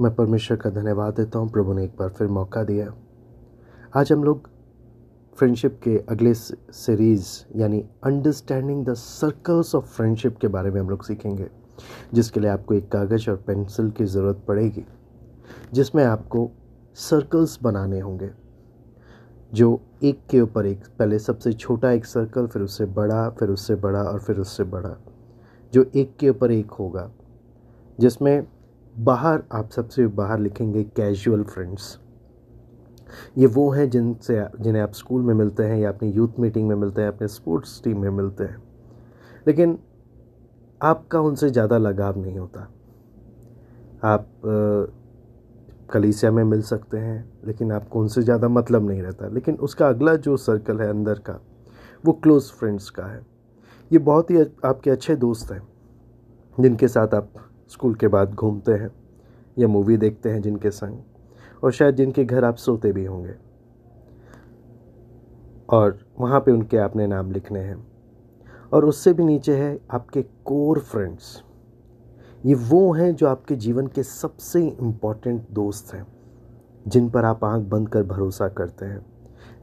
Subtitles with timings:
[0.00, 2.86] मैं परमेश्वर का धन्यवाद देता हूँ। प्रभु ने एक बार फिर मौका दिया
[3.96, 4.48] आज हम लोग
[5.36, 11.04] फ्रेंडशिप के अगले सीरीज़ यानी understanding the circles of friendship के बारे में हम लोग
[11.04, 11.46] सीखेंगे,
[12.14, 14.84] जिसके लिए आपको एक कागज़ और पेंसिल की ज़रूरत पड़ेगी,
[15.72, 16.50] जिसमें आपको
[16.96, 18.30] सर्कल्स बनाने होंगे,
[19.52, 23.74] जो एक के ऊपर एक, पहले सबसे छोटा एक सर्कल फिर उससे बड़ा, फिर उससे
[23.76, 24.96] बड़ा और फिर उससे बड़ा,
[25.72, 27.10] जो एक के ऊपर एक होगा,
[27.98, 28.46] जिसमें
[28.96, 31.98] बाहर, आप सबसे बाहर लिखेंगे कैजुअल फ्रेंड्स
[33.38, 36.74] ये वो हैं जिनसे, जिन्हें आप स्कूल में मिलते हैं या अपनी यूथ मीटिंग में
[36.76, 38.62] मिलते हैं, अपने स्पोर्ट्स टीम में मिलते हैं.
[39.46, 39.78] लेकिन
[40.80, 42.68] आपका उनसे ज़्यादा लगाव नहीं होता.
[44.04, 44.26] आप
[45.92, 49.28] कलीसिया में मिल सकते हैं, लेकिन आपको उनसे ज़्यादा मतलब नहीं रहता.
[49.28, 51.40] लेकिन उसका अगला जो सर्कल है अंदर का,
[52.04, 53.20] वो क्लोज़ फ्रेंड्स का है.
[53.90, 55.62] ये बहुत ही आपके अच्छे दोस्त हैं,
[56.58, 57.32] जिनके साथ आप
[57.70, 58.90] स्कूल के बाद घूमते हैं
[59.56, 60.98] या मूवी देखते हैं जिनके संग,
[61.62, 63.34] और शायद जिनके घर आप सोते भी होंगे।
[65.68, 67.76] और वहाँ पे उनके आपने नाम लिखने हैं।
[68.72, 71.42] और उससे भी नीचे है आपके कोर फ्रेंड्स
[72.44, 76.06] ये वो हैं जो आपके जीवन के सबसे इंपॉर्टेंट दोस्त हैं,
[76.86, 79.04] जिन पर आप आँख बंद कर भरोसा करते हैं,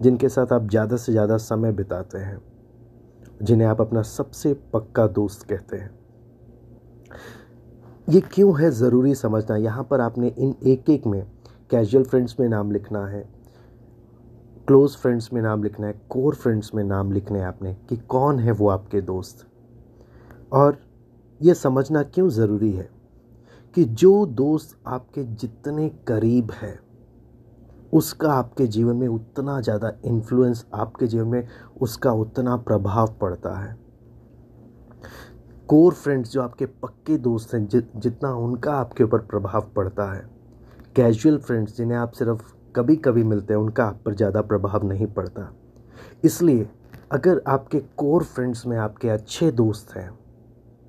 [0.00, 2.38] जिनके साथ आप ज़्यादा से ज़्यादा समय बिताते हैं,
[3.42, 5.90] जिन्हें आप अपना सबसे पक्का दोस्त कहते हैं।
[8.08, 9.56] ये क्यों है ज़रूरी समझना?
[9.56, 11.22] यहाँ पर आपने इन एक एक में
[11.70, 13.20] कैजुअल फ्रेंड्स में नाम लिखना है
[14.68, 18.38] क्लोज फ्रेंड्स में नाम लिखना है कोर फ्रेंड्स में नाम लिखने हैं आपने कि कौन
[18.38, 19.46] है वो आपके दोस्त।
[20.52, 20.78] और
[21.40, 22.88] ये समझना क्यों ज़रूरी है
[23.74, 26.78] कि जो दोस्त आपके जितने करीब है,
[27.92, 31.48] उसका आपके जीवन में उतना ज़्यादा इन्फ्लुएंस आपके जीवन में
[31.80, 33.76] उसका उतना प्रभाव पड़ता है।
[35.72, 40.24] कोर फ्रेंड्स जो आपके पक्के दोस्त हैं जि, जितना उनका आपके ऊपर प्रभाव पड़ता है।
[40.96, 42.42] कैजुअल फ्रेंड्स जिन्हें आप सिर्फ़
[42.76, 45.48] कभी कभी मिलते हैं उनका आप पर ज़्यादा प्रभाव नहीं पड़ता।
[46.24, 46.68] इसलिए
[47.12, 50.08] अगर आपके कोर फ्रेंड्स में आपके अच्छे दोस्त हैं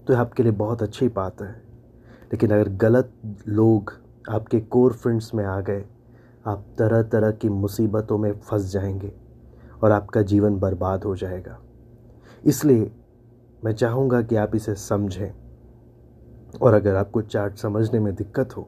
[0.08, 1.52] तो आपके लिए बहुत अच्छी बात है।
[2.34, 3.14] लेकिन अगर गलत
[3.48, 3.94] लोग
[4.30, 5.84] आपके कोर फ्रेंड्स में आ गए
[6.46, 9.12] आप तरह तरह की मुसीबतों में फंस जाएँगे
[9.84, 11.58] और आपका जीवन बर्बाद हो जाएगा।
[12.44, 12.92] इसलिए
[13.64, 15.32] मैं चाहूँगा कि आप इसे समझें।
[16.62, 18.68] और अगर आपको चार्ट समझने में दिक्कत हो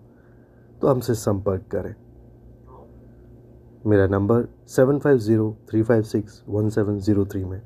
[0.81, 1.93] तो हमसे संपर्क करें।
[3.85, 7.61] मेरा number seven five zero three five six one seven zero three में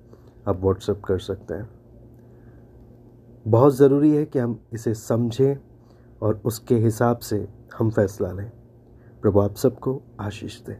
[0.48, 1.70] आप व्हाट्सएप कर सकते हैं।
[3.46, 5.56] बहुत ज़रूरी है कि हम इसे समझें
[6.22, 7.48] और उसके हिसाब से
[7.78, 8.52] हम फैसला लें।
[9.22, 10.76] प्रभु आप सबको आशीष दें।